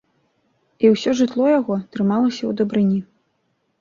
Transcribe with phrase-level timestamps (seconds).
[0.85, 2.99] І ўсё жытло яго трымалася ў дабрыні.